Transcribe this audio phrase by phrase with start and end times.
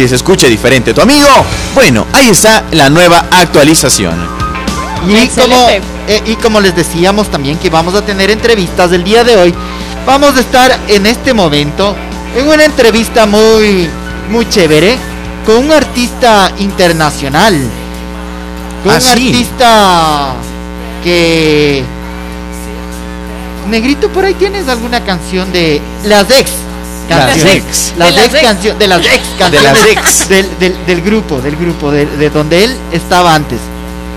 [0.00, 1.28] que se escuche diferente tu amigo?
[1.74, 4.16] Bueno, ahí está la nueva actualización.
[5.06, 9.24] Y como, eh, y como les decíamos también que vamos a tener entrevistas del día
[9.24, 9.54] de hoy,
[10.06, 11.94] vamos a estar en este momento
[12.34, 13.90] en una entrevista muy,
[14.30, 14.96] muy chévere
[15.44, 17.60] con un artista internacional.
[18.82, 19.10] Con Ah, un sí.
[19.10, 20.32] artista
[21.04, 21.84] que...
[23.68, 26.52] Negrito, por ahí tienes alguna canción de las ex.
[27.16, 27.54] Las canciones.
[27.56, 27.92] ex.
[27.96, 28.42] Las De las ex ex.
[28.42, 29.62] cancio- de las ex De canciones.
[29.72, 30.28] las ex.
[30.28, 33.58] Del, del- del grupo, del grupo, de, de donde él estaba antes.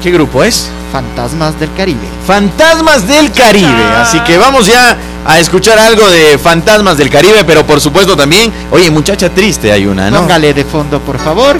[0.02, 0.68] ¿Qué grupo es?
[0.92, 2.08] Fantasmas del Caribe.
[2.28, 3.84] Fantasmas del Caribe.
[3.98, 8.54] Así que vamos ya a escuchar algo de Fantasmas del Caribe, pero por supuesto también,
[8.70, 10.20] oye, muchacha triste hay una, ¿no?
[10.20, 11.58] Póngale de fondo, por favor.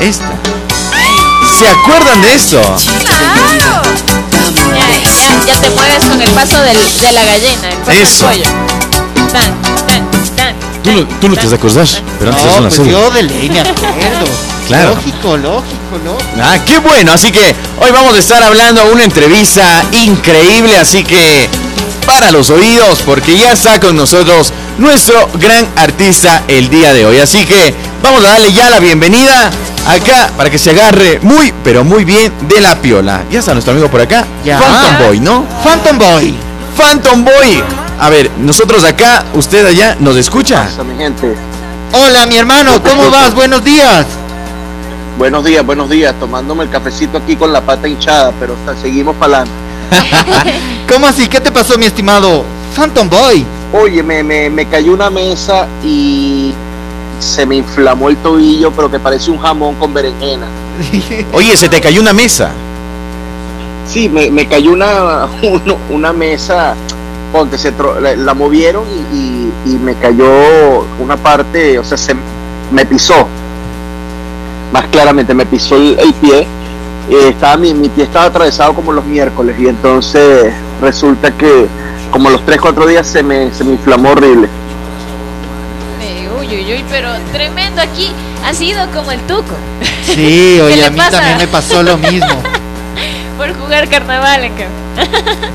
[0.00, 0.24] Esta.
[1.58, 2.60] ¿Se acuerdan de esto?
[3.04, 3.82] ¡Claro!
[4.74, 8.28] Ya, ya, ya te mueves con el paso del, de la gallina, el paso Eso.
[8.28, 8.50] del pollo.
[9.32, 9.83] Tan,
[10.84, 11.86] Tú no, tú no te has de acordar,
[12.18, 12.92] pero antes es No, una pues serie.
[12.92, 14.26] yo de ley me acuerdo.
[14.64, 14.94] Claro.
[14.94, 16.30] Lógico, lógico, lógico.
[16.42, 17.12] Ah, qué bueno.
[17.12, 20.78] Así que hoy vamos a estar hablando una entrevista increíble.
[20.78, 21.50] Así que
[22.06, 27.18] para los oídos, porque ya está con nosotros nuestro gran artista el día de hoy.
[27.18, 29.50] Así que vamos a darle ya la bienvenida
[29.86, 33.22] acá para que se agarre muy, pero muy bien de la piola.
[33.30, 34.24] Ya está nuestro amigo por acá.
[34.46, 34.58] Ya.
[34.58, 35.44] Phantom Boy, ¿no?
[35.62, 36.34] Phantom Boy.
[36.78, 37.62] Phantom Boy.
[37.98, 40.64] A ver, nosotros acá, usted allá, ¿nos escucha?
[40.64, 41.34] pasa, mi gente?
[41.92, 43.34] Hola, mi hermano, ¿cómo vas?
[43.34, 44.04] Buenos días.
[45.16, 46.14] Buenos días, buenos días.
[46.18, 50.52] Tomándome el cafecito aquí con la pata hinchada, pero sea, seguimos para adelante.
[50.92, 51.28] ¿Cómo así?
[51.28, 53.46] ¿Qué te pasó, mi estimado Phantom Boy?
[53.72, 56.52] Oye, me, me, me cayó una mesa y
[57.20, 60.46] se me inflamó el tobillo, pero que parece un jamón con berenjena.
[61.32, 62.50] Oye, se te cayó una mesa.
[63.88, 65.28] Sí, me, me cayó una,
[65.90, 66.74] una mesa,
[67.34, 70.24] ponte, se tro- la, la movieron y, y- y me cayó
[71.00, 72.14] una parte, o sea, se
[72.70, 73.26] me pisó.
[74.72, 76.46] Más claramente, me pisó el, el pie.
[77.10, 81.66] Eh, estaba, mi, mi pie estaba atravesado como los miércoles y entonces resulta que
[82.12, 84.48] como los 3, 4 días se me, se me inflamó horrible.
[86.02, 88.12] Eh, uy, uy, uy, pero tremendo aquí.
[88.46, 89.54] Ha sido como el tuco.
[90.04, 90.14] Sí,
[90.56, 91.18] ¿Qué oye, a mí pasa?
[91.18, 92.42] también me pasó lo mismo.
[93.38, 94.66] Por jugar carnaval acá.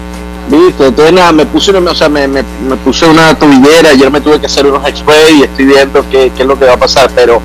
[0.49, 2.43] Listo, entonces nada, me puse una, o sea, me, me,
[2.83, 6.41] puse una tobillera, ayer me tuve que hacer unos x-ray y estoy viendo qué, qué
[6.41, 7.39] es lo que va a pasar, pero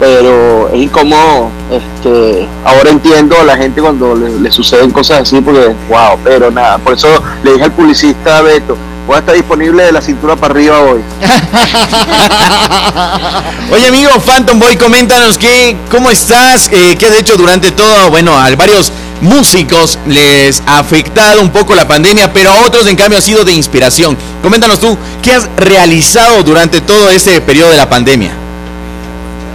[0.00, 5.40] pero es incómodo, este, ahora entiendo a la gente cuando le, le suceden cosas así,
[5.40, 7.08] porque wow, pero nada, por eso
[7.42, 8.76] le dije al publicista Beto,
[9.06, 11.00] voy a estar disponible de la cintura para arriba hoy.
[13.72, 18.32] Oye amigo Phantom Boy, coméntanos qué, cómo estás, eh, qué has hecho durante todo, bueno,
[18.58, 23.22] varios músicos les ha afectado un poco la pandemia, pero a otros en cambio ha
[23.22, 24.16] sido de inspiración.
[24.42, 28.32] Coméntanos tú, ¿qué has realizado durante todo este periodo de la pandemia?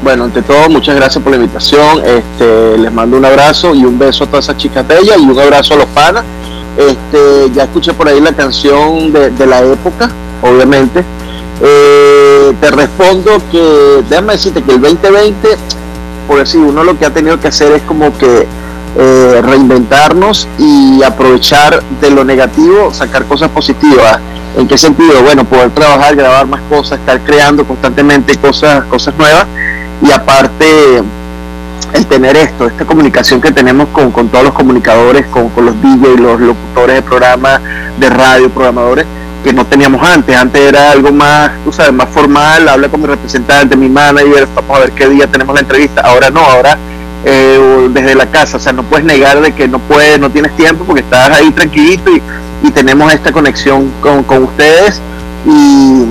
[0.02, 2.02] Bueno, ante todo, muchas gracias por la invitación.
[2.06, 5.38] Este, les mando un abrazo y un beso a todas esas chicas bellas y un
[5.38, 6.24] abrazo a los panas.
[6.78, 10.10] Este, ya escuché por ahí la canción de, la época,
[10.42, 11.04] obviamente.
[11.62, 15.50] Eh, te respondo que, déjame decirte que el 2020,
[16.28, 18.48] por decir, uno lo que ha tenido que hacer es como que
[19.02, 24.20] eh, reinventarnos y aprovechar de lo negativo, sacar cosas positivas.
[24.58, 25.24] ¿En qué sentido?
[25.24, 29.46] Bueno, poder trabajar, grabar más cosas, estar creando constantemente cosas, cosas nuevas
[30.02, 31.02] y aparte
[31.94, 35.76] el tener esto, esta comunicación que tenemos con, con todos los comunicadores, con, con los
[35.82, 37.62] DJs, los locutores de programas
[37.98, 39.06] de radio, programadores,
[39.46, 40.36] que no teníamos antes.
[40.36, 44.76] Antes era algo más, tú sabes, más formal, habla con mi representante, mi manager, vamos
[44.76, 46.02] a ver qué día tenemos la entrevista.
[46.02, 46.78] Ahora no, ahora
[47.26, 50.56] eh, desde la casa, o sea, no puedes negar de que no puedes, no tienes
[50.56, 52.22] tiempo porque estás ahí tranquilito y,
[52.64, 55.02] y tenemos esta conexión con, con ustedes
[55.46, 56.06] y,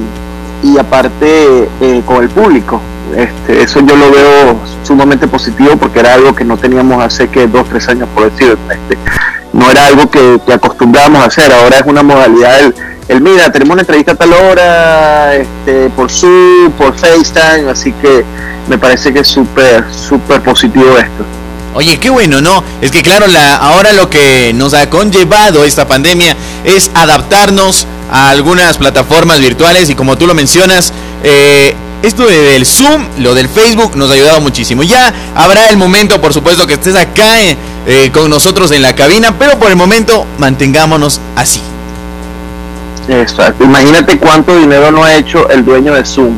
[0.63, 2.81] y aparte eh, con el público.
[3.17, 7.47] Este, eso yo lo veo sumamente positivo porque era algo que no teníamos hace que
[7.47, 8.57] dos, tres años por decir.
[8.71, 8.99] Este,
[9.53, 12.75] no era algo que, que acostumbrábamos a hacer, ahora es una modalidad el,
[13.09, 18.25] el mira, tenemos una entrevista a tal hora, este, por Zoom, por FaceTime, así que
[18.69, 21.25] me parece que es súper, súper positivo esto.
[21.75, 22.63] Oye, qué bueno, ¿no?
[22.81, 28.31] Es que claro, la, ahora lo que nos ha conllevado esta pandemia es adaptarnos a
[28.31, 30.93] algunas plataformas virtuales y como tú lo mencionas,
[31.25, 34.83] eh, esto de- del Zoom, lo del Facebook nos ha ayudado muchísimo.
[34.83, 37.57] Ya habrá el momento, por supuesto, que estés acá eh,
[37.87, 41.61] eh, con nosotros en la cabina, pero por el momento mantengámonos así.
[43.09, 43.65] Exacto.
[43.65, 46.35] Imagínate cuánto dinero no ha hecho el dueño de Zoom.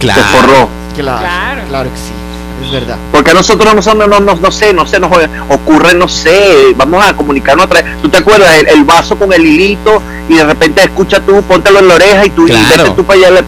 [0.00, 0.22] Claro.
[0.22, 0.68] Se forró.
[0.96, 1.62] Claro, Claro.
[1.68, 2.12] claro que sí,
[2.66, 2.96] es verdad.
[3.10, 5.10] Porque a nosotros no, no, no, no, no sé, no sé, nos
[5.48, 8.00] ocurre, no sé, vamos a comunicarnos otra vez.
[8.00, 8.54] ¿Tú te acuerdas?
[8.60, 12.26] El, el vaso con el hilito y de repente escucha tú, póntelo en la oreja
[12.26, 12.84] y tú y Claro.
[12.84, 13.44] vete tú para allá.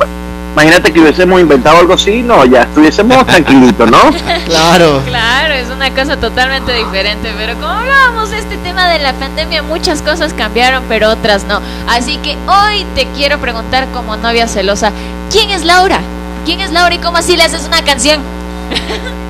[0.57, 4.01] Imagínate que hubiésemos inventado algo así, no, ya estuviésemos tranquilitos, ¿no?
[4.47, 5.03] Claro.
[5.07, 9.63] Claro, es una cosa totalmente diferente, pero como hablábamos de este tema de la pandemia,
[9.63, 11.61] muchas cosas cambiaron, pero otras no.
[11.87, 14.93] Así que hoy te quiero preguntar como novia celosa,
[15.31, 16.01] ¿quién es Laura?
[16.47, 18.23] ¿Quién es Laura y cómo así le haces una canción?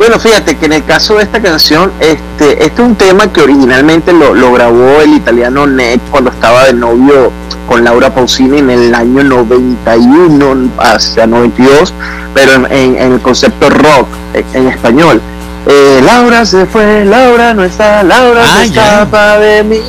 [0.00, 3.42] Bueno, fíjate que en el caso de esta canción, este, este es un tema que
[3.42, 7.30] originalmente lo, lo grabó el italiano Nick cuando estaba de novio
[7.70, 11.94] con Laura Pausini en el año 91 hacia 92,
[12.34, 15.20] pero en, el concepto rock en, español.
[15.68, 19.80] Eh, Laura se fue, Laura no está, Laura se ah, escapa de mí.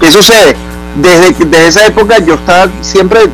[0.00, 0.56] ¿Qué sucede?
[0.96, 3.28] Desde, desde esa época yo estaba siempre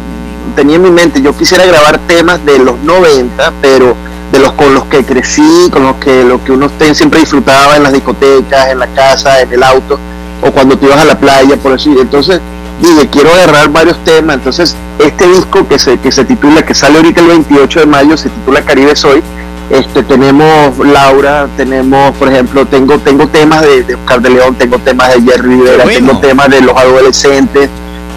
[0.57, 3.95] tenía en mi mente, yo quisiera grabar temas de los 90, pero
[4.33, 7.85] de los con los que crecí, con los que lo que uno siempre disfrutaba en
[7.85, 9.97] las discotecas, en la casa, en el auto,
[10.43, 11.97] o cuando te ibas a la playa, por decir.
[12.01, 12.41] Entonces,
[12.81, 14.37] dije, quiero agarrar varios temas.
[14.37, 18.17] Entonces, este disco que se, que se titula, que sale ahorita el 28 de mayo,
[18.17, 19.23] se titula Caribe Soy.
[19.69, 25.13] Este, tenemos Laura, tenemos, por ejemplo, tengo, tengo temas de, Oscar de León, tengo temas
[25.15, 27.69] de Jerry Rivera, tengo temas de los adolescentes,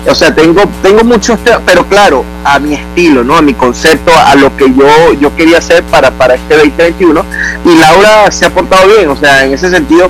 [0.07, 3.35] o sea, tengo, tengo muchos temas, pero claro, a mi estilo, ¿no?
[3.35, 7.25] A mi concepto, a lo que yo, yo quería hacer para, para este 2021.
[7.65, 10.09] Y Laura se ha portado bien, o sea, en ese sentido,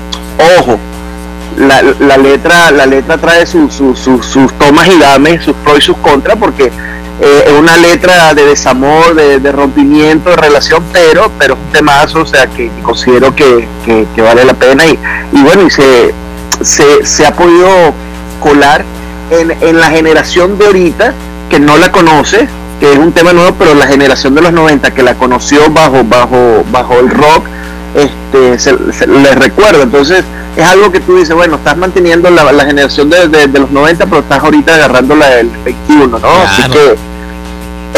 [0.59, 0.77] ojo,
[1.57, 3.71] la, la letra la letra trae sus
[4.57, 6.71] tomas y dames, sus pros y sus contras, porque
[7.21, 12.21] eh, es una letra de desamor, de, rompimiento, de relación, pero, pero es un temazo,
[12.21, 13.67] o sea, que, considero que,
[14.17, 14.97] vale la pena y,
[15.33, 16.13] y bueno, y se,
[16.61, 17.67] se, se ha podido
[18.39, 18.85] colar
[19.31, 21.13] en, en la generación de ahorita,
[21.49, 22.47] que no la conoce,
[22.79, 26.05] que es un tema nuevo, pero la generación de los 90 que la conoció bajo,
[26.05, 27.47] bajo, bajo el rock,
[27.95, 29.83] este, se, les recuerda.
[29.83, 30.23] Entonces,
[30.55, 34.05] es algo que tú dices, bueno, estás manteniendo la, la generación de, de, los 90,
[34.05, 36.27] pero estás ahorita agarrando la del 21, ¿no?
[36.27, 36.95] Así que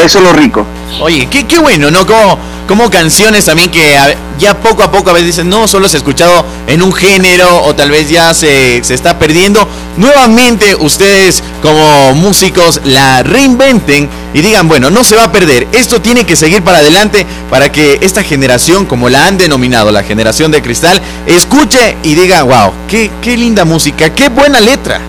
[0.03, 0.65] eso es lo rico.
[1.01, 2.05] Oye, qué, qué bueno, ¿no?
[2.05, 2.37] Como,
[2.71, 3.97] como canciones también que
[4.39, 7.65] ya poco a poco a veces dicen, no, solo se ha escuchado en un género
[7.65, 9.67] o tal vez ya se, se está perdiendo.
[9.97, 16.01] Nuevamente ustedes como músicos la reinventen y digan, bueno, no se va a perder, esto
[16.01, 20.49] tiene que seguir para adelante para que esta generación, como la han denominado, la generación
[20.49, 25.01] de cristal, escuche y diga, wow, qué, qué linda música, qué buena letra.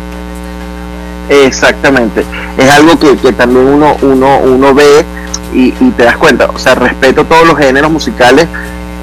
[1.29, 2.25] Exactamente,
[2.59, 5.05] es algo que, también uno, uno, uno ve
[5.55, 8.47] y, te das cuenta, o sea, respeto todos los géneros musicales,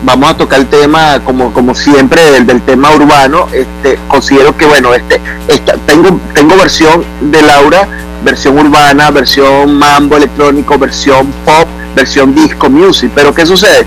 [0.04, 4.66] vamos a tocar el tema como, como siempre del, del tema urbano, este, considero que
[4.66, 7.88] bueno, este, esta, tengo, tengo versión de Laura,
[8.24, 13.86] versión urbana, versión mambo electrónico, versión pop, versión disco music, pero ¿qué sucede?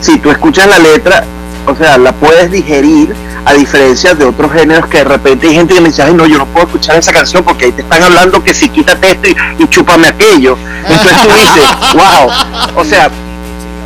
[0.00, 1.24] Si tú escuchas la letra,
[1.66, 3.14] o sea, la puedes digerir,
[3.44, 6.26] a diferencia de otros géneros que de repente hay gente que me dice, ay no,
[6.26, 9.28] yo no puedo escuchar esa canción porque ahí te están hablando que si quítate esto
[9.58, 10.56] y, chúpame aquello.
[10.86, 11.64] Entonces tú dices,
[11.94, 13.10] wow, o sea,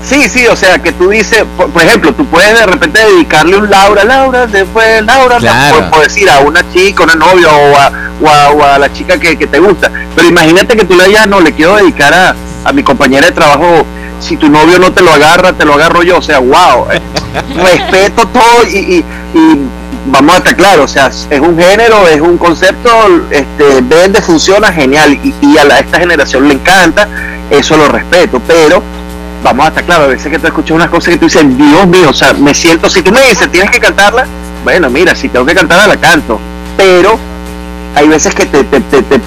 [0.03, 3.71] sí, sí, o sea, que tú dices, por, ejemplo, tú puedes de repente dedicarle un
[3.71, 5.38] Laura, Laura, después Laura,
[5.91, 9.59] por, decir a una chica, una novia o a, o a, la chica que, te
[9.59, 9.91] gusta.
[10.17, 12.35] Pero imagínate que tú le digas, no, le quiero dedicar a,
[12.65, 13.87] a mi compañera de trabajo
[14.20, 16.19] si tu novio no te lo agarra, te lo agarro yo.
[16.19, 17.00] O sea, wow, eh,
[17.56, 19.05] respeto todo y,
[20.06, 22.90] vamos a estar claros, o sea, es un género, es un concepto,
[23.31, 25.19] este, vende, funciona, genial.
[25.40, 27.08] Y, a, esta generación le encanta,
[27.50, 28.82] eso lo respeto, pero
[29.43, 31.87] vamos a estar claros, a veces que tú escuchas unas cosas que tú dices, Dios
[31.87, 34.26] mío, o sea, me siento, si tú me dices, tienes que cantarla,
[34.62, 36.40] bueno, mira, si tengo que cantarla, la canto,
[36.76, 37.18] pero
[37.94, 39.21] hay veces que te, te, te, te,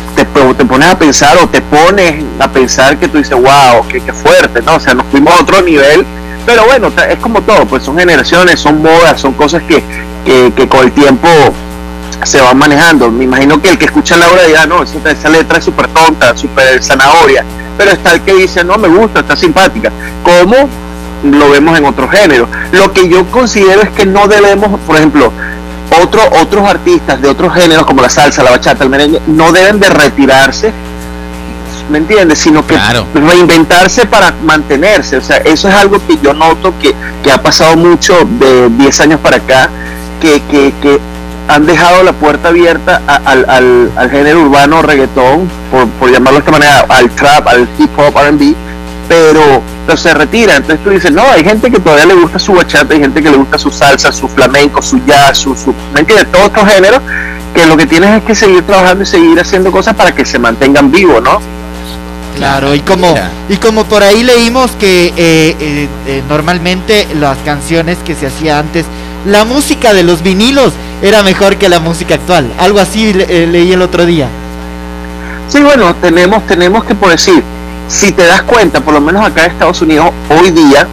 [0.68, 4.76] pones a pensar o te pones a pensar que tú dices, wow, qué, fuerte, ¿no?
[4.76, 6.06] O sea, nos fuimos a otro nivel,
[6.46, 9.84] pero bueno, es como todo, pues son generaciones, son modas, son cosas que,
[10.26, 11.28] que, con el tiempo
[12.24, 13.10] se van manejando.
[13.12, 15.88] Me imagino que el que escucha la obra dirá, no, esa, esa letra es súper
[15.88, 17.44] tonta, súper zanahoria,
[17.78, 19.92] pero está el que dice, no, me gusta, está simpática.
[20.24, 20.70] como
[21.24, 22.48] lo vemos en otro género.
[22.72, 25.32] Lo que yo considero es que no debemos, por ejemplo,
[26.02, 29.80] otro, otros artistas de otros géneros como la salsa, la bachata, el merengue, no deben
[29.80, 30.72] de retirarse,
[31.90, 32.40] ¿me entiendes?
[32.40, 32.78] Sino que
[33.14, 35.18] reinventarse para mantenerse.
[35.18, 39.02] O sea, eso es algo que yo noto que, que ha pasado mucho de 10
[39.02, 39.70] años para acá,
[40.22, 41.00] que, que, que
[41.48, 46.46] han dejado la puerta abierta al, al, al, género urbano reggaetón, por, por llamarlo de
[46.46, 48.56] esta manera, al trap, al hip hop, RB,
[49.08, 49.62] pero,
[49.96, 50.58] se retira.
[50.58, 53.30] Entonces tú dices, no, hay gente que todavía le gusta su bachata, hay gente que
[53.30, 56.32] le gusta su salsa, su flamenco, su jazz, su, su ¿me entiendes?
[56.32, 57.02] Todos estos géneros
[57.54, 60.40] que lo que tienes es que seguir trabajando y seguir haciendo cosas para que se
[60.40, 61.40] mantengan vivos, ¿no?
[62.38, 63.16] Claro, y como,
[63.50, 68.60] y como por ahí leímos que eh, eh, eh, normalmente las canciones que se hacía
[68.60, 68.86] antes,
[69.26, 72.48] la música de los vinilos era mejor que la música actual.
[72.60, 74.28] Algo así leí el otro día.
[75.48, 77.44] Sí, bueno, tenemos, tenemos que por decir,
[77.88, 80.88] si te das cuenta, por lo menos acá en Estados Unidos, hoy día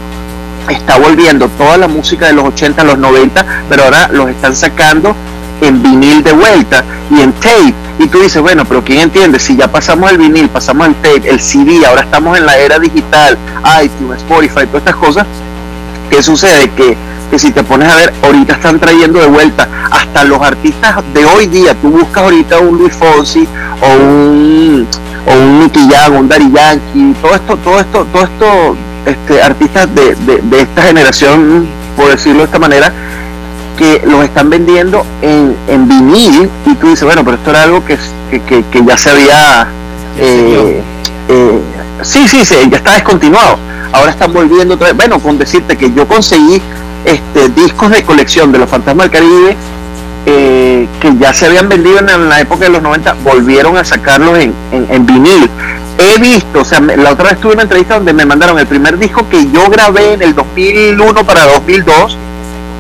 [0.69, 5.15] está volviendo toda la música de los 80, los 90, pero ahora los están sacando
[5.61, 7.75] en vinil de vuelta y en tape.
[7.99, 9.39] Y tú dices, bueno, pero ¿quién entiende?
[9.39, 12.79] Si ya pasamos el vinil, pasamos el tape, el CD, ahora estamos en la era
[12.79, 13.37] digital,
[13.83, 15.27] iTunes, Spotify, todas estas cosas,
[16.11, 16.71] ¿qué sucede?
[16.71, 16.97] Que,
[17.31, 21.25] que si te pones a ver, ahorita están trayendo de vuelta hasta los artistas de
[21.25, 21.75] hoy día.
[21.75, 23.47] Tú buscas ahorita un Luis Fonsi
[23.81, 24.89] o un
[25.27, 28.77] o un Nicky Jam, un Daddy Yankee, todo esto, todo esto, todo esto,
[29.07, 31.67] este, artistas de, de, esta generación,
[31.97, 32.93] por decirlo de esta manera,
[33.79, 37.85] que los están vendiendo en, en vinil y tú dices, bueno, pero esto era algo
[37.85, 37.99] que,
[38.31, 39.67] que, que, ya se había...
[40.19, 40.83] Eh,
[41.29, 41.61] eh,
[42.03, 43.59] sí, sí, sí, ya está descontinuado.
[43.93, 44.97] Ahora están volviendo otra vez.
[44.97, 46.61] Bueno, con decirte que yo conseguí
[47.05, 49.57] este discos de colección de los Fantasmas del Caribe
[51.05, 54.55] que ya se habían vendido en la época de los 90, volvieron a sacarlos en,
[54.73, 55.51] en, vinil.
[55.99, 58.99] He visto, o sea, la otra vez tuve una entrevista donde me mandaron el primer
[58.99, 62.17] disco que yo grabé en el 2001 para 2002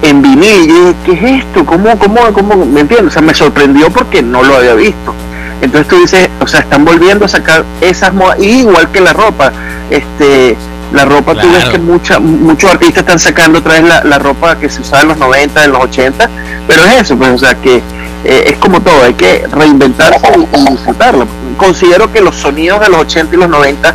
[0.00, 0.62] en vinil.
[0.62, 1.66] Y dije, ¿qué es esto?
[1.66, 2.64] ¿Cómo, cómo, cómo?
[2.64, 3.08] ¿Me entiendes?
[3.08, 5.14] O sea, me sorprendió porque no lo había visto.
[5.60, 9.52] Entonces tú dices, o sea, están volviendo a sacar esas modas, igual que la ropa.
[9.90, 10.56] Este,
[10.94, 14.70] la ropa, tú ves que mucha, muchos artistas están sacando otra vez la, ropa que
[14.70, 16.30] se usaba en los 90, en los 80,
[16.66, 17.82] pero es eso, pues, o sea, que
[18.24, 20.26] eh, es como todo, hay que reinventarse
[20.56, 21.26] y, disfrutarlo.
[21.56, 23.94] Considero que los sonidos de los 80 y los 90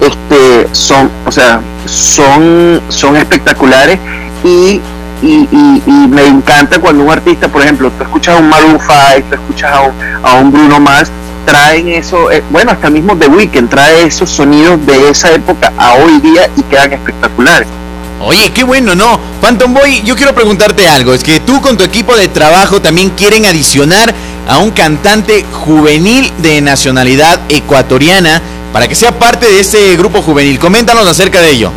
[0.00, 3.98] este, son, o sea, son, son espectaculares
[4.44, 4.80] y
[5.22, 9.34] y, me encanta cuando un artista, por ejemplo, tú escuchas a un Maroon 5, tú
[9.34, 11.10] escuchas a un, a un Bruno Mars,
[11.44, 15.94] traen eso, eh, bueno, hasta mismo The Weeknd trae esos sonidos de esa época a
[15.94, 17.68] hoy día y quedan espectaculares.
[18.20, 19.20] Oye, qué bueno, ¿no?
[19.42, 21.12] Phantom Boy, yo quiero preguntarte algo.
[21.12, 24.14] Es que tú con tu equipo de trabajo también quieren adicionar
[24.48, 28.40] a un cantante juvenil de nacionalidad ecuatoriana
[28.72, 30.58] para que sea parte de ese grupo juvenil.
[30.58, 31.70] Coméntanos acerca de ello.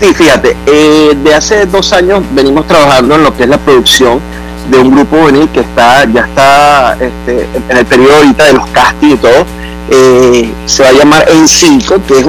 [0.00, 4.20] Sí, fíjate, eh, de hace dos años venimos trabajando en lo que es la producción
[4.68, 8.66] de un grupo juvenil que está ya está este, en el periodo ahorita de los
[8.68, 9.46] castings y todo.
[9.90, 12.24] Eh, se va a llamar En 5, que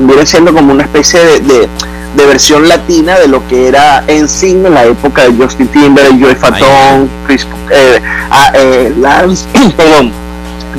[0.00, 1.68] viene siendo como una especie de,
[2.26, 6.34] versión latina de lo que era En 5 en la época de Justin Timberlake, Joey
[6.34, 9.46] Fatón, Chris, eh, ah, eh, Lance,
[9.76, 10.12] perdón,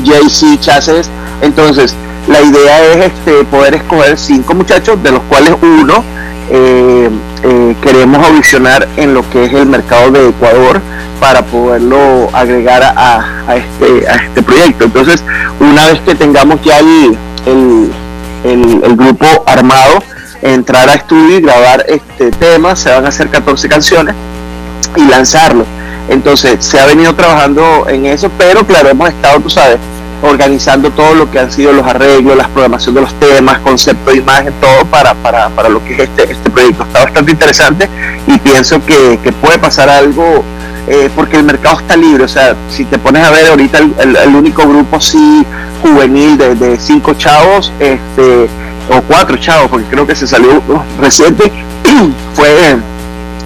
[0.04, 1.10] JC Chases.
[1.42, 1.96] Entonces,
[2.28, 6.04] la idea es este, poder escoger cinco muchachos, de los cuales uno
[6.52, 7.10] eh,
[7.44, 10.82] eh, queremos audicionar en lo que es el mercado de Ecuador
[11.20, 14.86] para poderlo agregar a, este, a este proyecto.
[14.86, 15.24] Entonces,
[15.60, 17.18] una vez que tengamos ya el,
[18.44, 20.04] el, grupo armado,
[20.42, 24.16] entrar a estudio y grabar este tema, se van a hacer 14 canciones
[24.96, 25.66] y lanzarlo.
[26.10, 29.78] Entonces, se ha venido trabajando en eso, pero claro, hemos estado, tú sabes,
[30.22, 34.18] organizando todo lo que han sido los arreglos, la programación de los temas, concepto de
[34.18, 36.84] imagen, todo para, para, para lo que es este, este proyecto.
[36.84, 37.90] Está bastante interesante
[38.28, 40.44] y pienso que, puede pasar algo
[40.88, 42.24] eh, porque el mercado está libre.
[42.24, 45.46] O sea, si te pones a ver ahorita el, único grupo sí
[45.82, 48.50] juvenil de, cinco chavos, este
[48.90, 50.62] o cuatro chavos, porque creo que se salió
[51.00, 51.52] reciente,
[52.34, 52.78] fue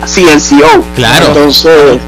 [0.06, 0.84] CNCO.
[0.96, 1.28] Claro.
[1.28, 2.00] Entonces,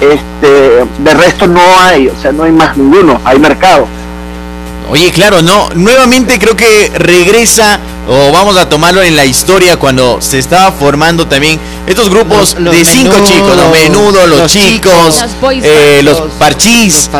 [0.00, 3.86] este, de resto no hay, o sea, no hay más ninguno, hay mercado.
[4.90, 10.20] Oye, claro, no, nuevamente creo que regresa o vamos a tomarlo en la historia cuando
[10.20, 15.24] se estaba formando también estos grupos de cinco chicos, los menudos, los, chicos,
[15.62, 17.10] eh, los, parchís,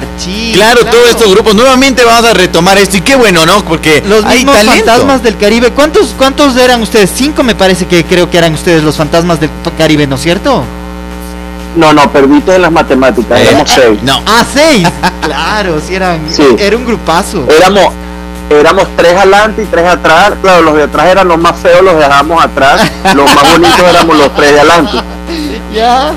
[0.53, 1.55] claro, todos estos grupos.
[1.55, 3.65] Nuevamente vamos a retomar esto y qué bueno, ¿no?
[3.65, 5.71] Porque los hay fantasmas del Caribe.
[5.71, 7.11] ¿Cuántos cuántos eran ustedes?
[7.15, 10.65] Cinco me parece que creo que eran ustedes los fantasmas del Caribe, ¿no es cierto?
[11.77, 14.03] No, no, perdiste en las matemáticas, eh, éramos seis.
[14.03, 14.21] No.
[14.27, 14.87] Ah, seis.
[15.23, 16.21] claro, sí eran.
[16.59, 17.47] Era un grupazo.
[17.51, 17.93] Éramos,
[18.49, 20.33] éramos tres adelante y tres atrás.
[20.41, 22.91] Claro, los de atrás eran los más feos, los dejamos atrás.
[23.15, 24.99] los más bonitos éramos los tres de adelante.
[25.75, 26.13] Ya.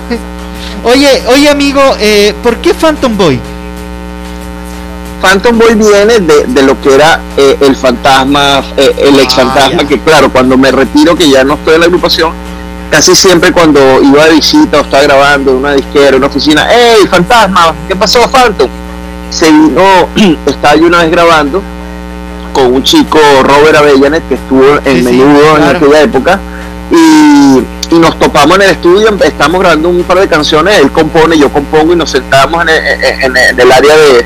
[0.84, 3.40] Oye, oye amigo, eh, ¿por qué Phantom Boy?
[5.20, 10.00] Phantom Boy viene de, lo que era eh, el fantasma, el ex fantasma, ah, que
[10.00, 12.34] claro, cuando me retiro, que ya no estoy en la agrupación,
[12.89, 17.06] casi siempre cuando iba de visita o estaba grabando en una disquera, una oficina, ¡Ey,
[17.08, 17.74] fantasma!
[17.88, 18.70] ¿Qué pasó, Phantom?
[19.29, 19.82] Se vino,
[20.46, 21.62] estaba yo una vez grabando
[22.53, 26.39] con un chico, Robert Avellanet, que estuvo en menudo en aquella época,
[26.91, 27.63] y,
[27.96, 31.94] nos topamos en el estudio, estamos grabando un par de canciones, él compone, yo compongo,
[31.94, 34.25] y nos sentamos en el, área de,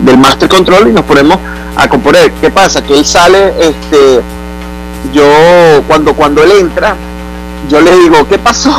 [0.00, 1.38] del Master Control y nos ponemos
[1.76, 2.30] a componer.
[2.40, 2.82] ¿Qué pasa?
[2.82, 4.20] Que él sale, este,
[5.14, 5.24] yo,
[5.86, 6.96] cuando, cuando él entra,
[7.68, 8.76] yo le digo, ¿qué pasó?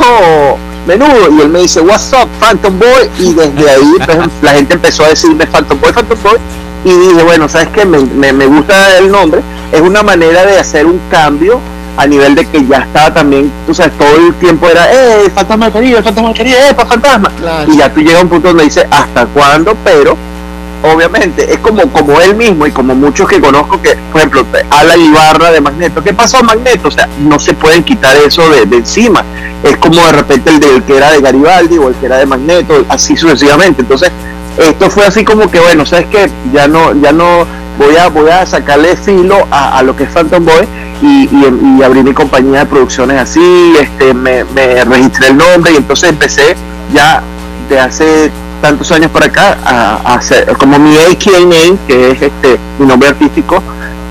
[0.86, 4.74] Menudo, y él me dice, What's up, Phantom Boy, y desde ahí pues, la gente
[4.74, 6.38] empezó a decirme Phantom Boy, Phantom Boy,
[6.84, 7.84] y dije, bueno, ¿sabes qué?
[7.84, 11.60] Me, me, gusta el nombre, es una manera de hacer un cambio
[11.96, 15.70] a nivel de que ya estaba también, tú sabes, todo el tiempo era, eh, fantasma
[15.70, 17.30] Caribe, fantasma Caribe, eh, fantasma.
[17.68, 19.76] Y ya tú llegas a un punto donde dices, ¿hasta cuándo?
[19.84, 20.16] Pero,
[20.82, 25.00] obviamente, es como, como él mismo y como muchos que conozco que, por ejemplo, Alan
[25.00, 26.88] Ibarra de Magneto, ¿qué pasó Magneto?
[26.88, 29.24] O sea, no se pueden quitar eso de, encima.
[29.62, 32.26] Es como de repente el del que era de Garibaldi o el que era de
[32.26, 33.82] Magneto, así sucesivamente.
[33.82, 34.10] Entonces,
[34.58, 36.30] esto fue así como que, bueno, ¿sabes qué?
[36.52, 37.46] Ya no, ya no
[37.78, 40.68] voy a, voy a sacarle filo a, lo que es Phantom Boy
[41.00, 44.44] y, y, abrí mi compañía de producciones así, este, me,
[44.84, 46.54] registré el nombre y entonces empecé
[46.92, 47.22] ya
[47.68, 48.30] de hace
[48.62, 53.10] tantos años por acá a, hacer como mi AKA name, que es este mi nombre
[53.10, 53.62] artístico,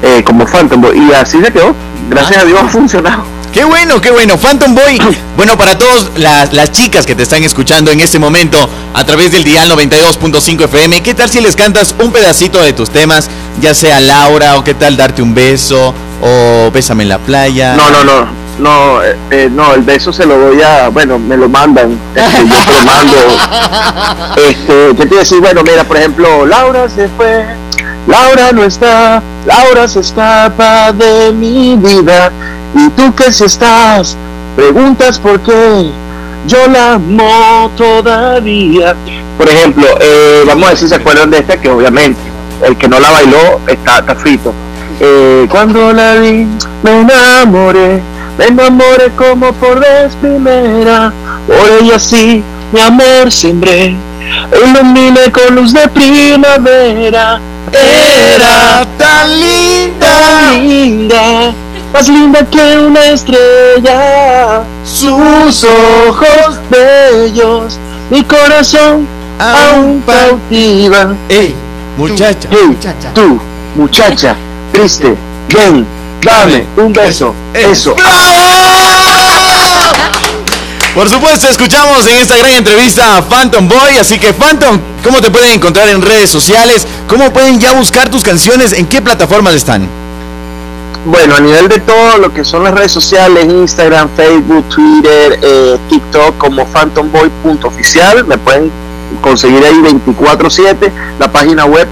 [0.04, 1.00] eh, como Phantom Boy.
[1.00, 1.74] Y así se quedó.
[2.10, 2.42] Gracias ah.
[2.42, 3.24] a Dios ha funcionado.
[3.52, 4.38] Qué bueno, qué bueno.
[4.38, 5.02] Phantom Boy.
[5.38, 9.32] Bueno, para todas las, las, chicas que te están escuchando en este momento a través
[9.32, 13.28] del dial 92.5 FM, ¿qué tal si les cantas un pedacito de tus temas?
[13.60, 17.76] Ya sea Laura o qué tal darte un beso o bésame en la playa.
[17.76, 18.41] No, no, no.
[18.60, 22.48] No, eh, eh, no, el beso se lo doy a, bueno, me lo mandan, este,
[22.48, 23.16] yo te lo mando.
[24.50, 25.40] Este, ¿qué te decir?
[25.40, 27.46] Bueno, mira, por ejemplo, Laura se fue,
[28.08, 32.32] Laura no está, Laura se escapa de mi vida
[32.76, 34.16] y tú que si estás,
[34.56, 35.92] preguntas por qué.
[36.48, 38.96] Yo la amo todavía.
[39.38, 42.20] Por ejemplo, eh, vamos a ver si se acuerdan de esta, que obviamente
[42.66, 44.54] el que no la bailó está, está frito.
[45.00, 46.48] Eh, cuando la vi,
[46.84, 48.02] me enamoré,
[48.42, 51.14] me enamoré como por vez primera.
[51.48, 53.96] Por ella sí, mi amor sembré,
[54.66, 57.40] iluminé con luz de primavera.
[57.72, 61.54] Era tan linda, linda
[61.94, 64.64] más linda que una estrella.
[64.86, 67.78] Sus ojos bellos,
[68.10, 69.08] mi corazón
[69.40, 71.16] aún cautiva.
[71.30, 71.56] Ey,
[71.98, 73.14] muchacha, muchacha.
[73.14, 73.40] tú,
[73.76, 74.36] muchacha,
[74.72, 75.16] triste,
[75.54, 75.86] ven,
[76.24, 77.34] dame un beso.
[77.54, 77.96] Eso.
[80.94, 85.32] Por supuesto, escuchamos en esta gran entrevista a Phantom Boy, así que Phantom, ¿cómo te
[85.32, 86.86] pueden encontrar en redes sociales?
[87.08, 88.74] ¿Cómo pueden ya buscar tus canciones?
[88.74, 89.88] ¿En qué plataformas están?
[91.06, 95.78] Bueno, a nivel de todo lo que son las redes sociales, Instagram, Facebook, Twitter, eh,
[95.90, 98.70] TikTok, como phantomboy.oficial, me pueden
[99.22, 101.88] conseguir ahí 24/7, la página web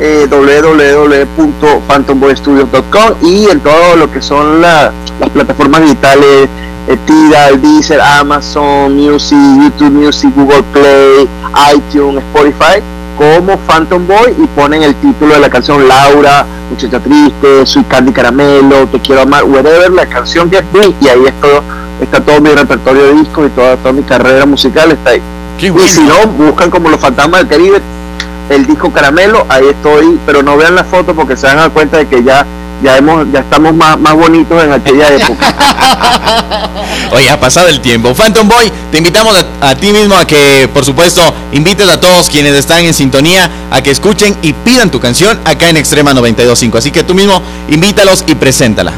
[0.00, 4.92] eh, www.phantomboystudios.com y en todo lo que son las
[5.32, 6.48] plataformas digitales,
[6.88, 11.28] eh, Tidal, Deezer, Amazon Music, YouTube Music, Google Play,
[11.74, 12.82] iTunes, Spotify
[13.16, 18.12] como Phantom Boy y ponen el título de la canción Laura, Muchacha Triste, Soy Candy
[18.12, 20.64] Caramelo, Te Quiero Amar, whatever, la canción que es
[21.00, 21.62] y ahí es todo,
[22.00, 25.22] está todo mi repertorio de discos y toda, toda mi carrera musical está ahí.
[25.60, 27.82] y si no, buscan como los fantasmas del Caribe,
[28.52, 31.70] el disco Caramelo, ahí estoy, pero no vean la foto porque se van a dar
[31.72, 32.46] cuenta de que ya
[32.82, 35.54] ya hemos ya estamos más, más bonitos en aquella época.
[37.12, 38.14] Oye, ha pasado el tiempo.
[38.14, 42.54] Phantom Boy, te invitamos a, ti mismo a que, por supuesto, invites a todos quienes
[42.54, 46.78] están en sintonía a que escuchen y pidan tu canción acá en Extrema 925.
[46.78, 48.92] Así que tú mismo invítalos y preséntala.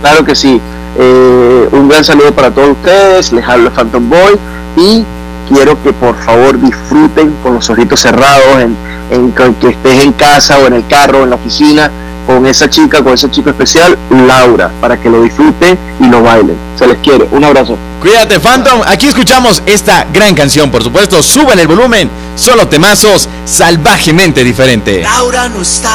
[0.00, 0.60] Claro que sí.
[0.98, 3.32] Eh, un gran saludo para todos ustedes.
[3.32, 4.38] Les hablo Phantom Boy
[4.76, 5.04] y
[5.52, 8.76] quiero que por favor disfruten con los ojitos cerrados, en,
[9.10, 11.90] en que estés en casa o en el carro o en la oficina
[12.26, 16.56] con esa chica, con ese chico especial, Laura, para que lo disfruten y lo bailen.
[16.78, 17.26] Se les quiere.
[17.32, 17.76] Un abrazo.
[18.00, 18.82] Cuídate, Phantom.
[18.86, 21.22] Aquí escuchamos esta gran canción, por supuesto.
[21.22, 22.08] Suban el volumen.
[22.36, 25.02] Solo temazos salvajemente diferente.
[25.02, 25.90] Laura no está.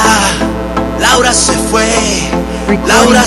[1.00, 1.88] Laura se fue.
[2.86, 3.24] Laura